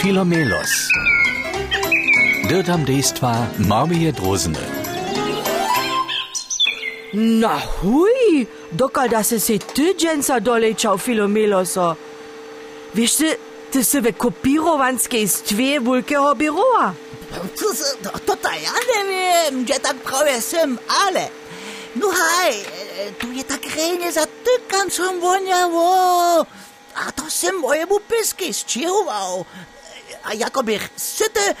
[0.00, 0.88] Filomelos.
[2.48, 4.64] Dirtam Dejstva Marmije Drosene.
[7.12, 11.96] Na hui, dokaj da se se ty dženca dolečal Filomeloso.
[12.94, 13.36] Veš se,
[13.72, 16.94] ty se ve kopirovanske iz tve vulkeho biroa.
[17.58, 21.28] To, se, to, to ta ja ne vem, že tak prav sem, ale...
[21.94, 22.54] No haj,
[23.18, 26.40] tu je tak rejne zatykan som voňavo.
[26.94, 29.44] A to sem mojemu pesky sčihoval.
[30.24, 31.54] A jako bych syty,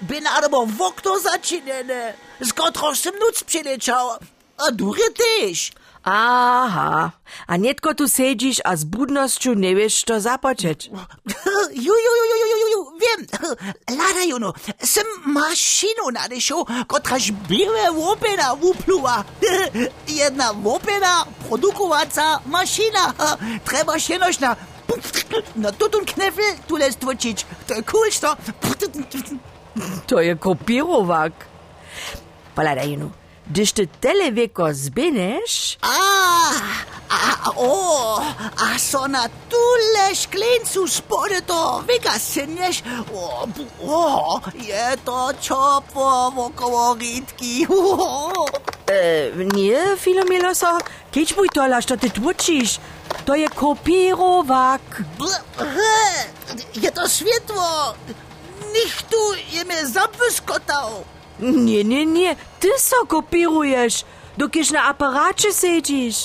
[0.00, 4.18] by nadobo w okno začinené, z którego sem nuc přilečal.
[4.58, 5.72] A dury tyž.
[6.04, 7.12] Aha,
[7.48, 10.90] a netko tu sedzisz, a z budnością nie wiesz, co zapoczeć.
[11.86, 13.26] Ju, ju, ju, ju, ju, ju, ju, wiem.
[13.98, 14.52] Lada juno,
[14.84, 19.24] sem maszynu nadešel, kotraž białe łopena upluwa.
[20.08, 23.14] Jedna łopena produkowaca maszyna.
[23.68, 24.38] Trzeba się noś
[25.30, 27.44] na na tutun knefel tule stwočić.
[27.68, 28.36] To je cool, što?
[30.06, 31.32] To je kopirowak.
[32.54, 33.10] Poladaj, no.
[33.50, 35.98] Gdyż ty tyle wieko zbinesz, A,
[37.10, 38.18] a, o,
[38.58, 42.82] a so na tule šklencu spode to vega synješ.
[43.14, 47.66] O, bu- o, je to čopo okolo rytki.
[48.90, 50.78] e, nie, Filomeloso,
[51.12, 52.78] kiedyś mój tola, co ty tłuczysz.
[53.24, 54.80] To je kopirovak.
[56.74, 57.94] Je to svjetlo?
[58.72, 59.16] Nihtu
[59.52, 61.04] je me zapskotao.
[61.38, 64.04] Nje, nje, nje, ti so kopiruješ,
[64.36, 66.16] dok ješ na aparače sediš.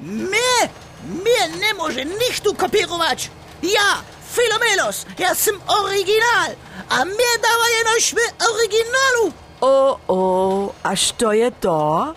[0.00, 0.68] Me,
[1.02, 3.24] me ne može nihtu kopirovač.
[3.62, 6.54] Ja, Filomelos, jaz sem original,
[6.88, 9.32] a me davaj enošme originalu.
[9.60, 12.14] O, o, a što je to?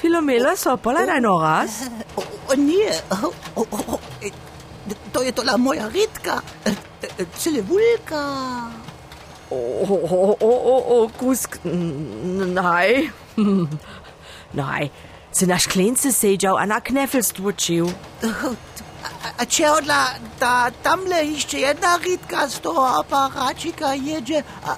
[0.00, 1.70] Filomelos, opola na noraz.
[2.16, 2.22] O,
[2.54, 3.62] nie, o, o,
[3.94, 3.98] o,
[5.12, 6.74] to je tola moja rytka, e,
[7.38, 8.24] cylewulka.
[9.50, 11.58] O, o, o, o, kusk,
[12.54, 13.10] nej.
[14.54, 14.90] Nej,
[15.32, 17.92] si na šklence siedział, a na knefel stłuczył.
[19.24, 24.76] A, a čehodla, ta tamle jeszcze jedna rytka z toho aparacika jedzie, a,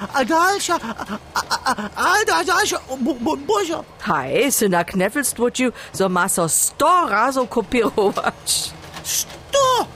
[0.00, 3.82] a, a, a dalsza, a, a, a, a, a dalsza, o, bo, bo, boże.
[4.00, 8.70] Hej, si na knefel stłuczył, so ma so sto razów kopierować.
[9.04, 9.86] Sto!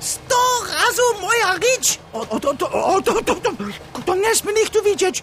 [0.00, 0.36] Sto
[0.66, 1.98] razu moja rycz!
[2.12, 3.50] O, o, to, to, o, to, to, to,
[4.06, 5.22] to nie sme nikt tu widzieć.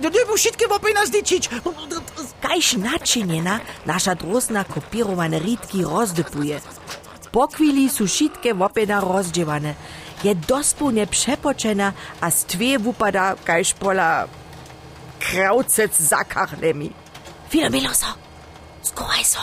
[0.00, 1.50] Dybu wszystkie wopy nas liczyć.
[2.40, 6.60] Kajś naczyniena nasza drosna kopierowane rytki rozdypuje.
[7.32, 9.74] Po chwili su wszystkie wopena rozdziewane.
[10.24, 14.28] Je dospełnie przepoczena, a z dwie wupada kajś pola
[15.20, 16.92] kraucec za kachlemi.
[17.48, 18.06] Filomiloso,
[18.82, 19.40] skołaj so.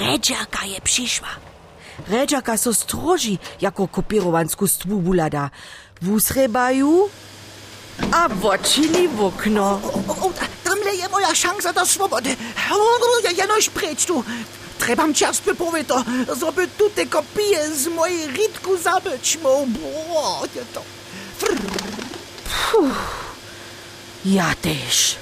[0.00, 1.28] Redzaka je przyszła.
[2.08, 5.50] Redzaka so stroži, jako kopierowansku stwu bulada.
[6.02, 7.08] Wusrebaju,
[8.12, 9.80] a wočini w okno.
[10.08, 10.32] O, o,
[10.64, 12.36] tamle je moja szansa do swobody.
[12.72, 12.76] O,
[13.24, 14.24] ja, ja noś precz tu.
[14.80, 16.04] Trebam czas wypowiedz to,
[16.40, 19.38] żeby tu te kopie z mojej rytku zabyć.
[19.42, 19.66] Bo,
[20.54, 20.82] je to.
[24.24, 25.16] Ja też.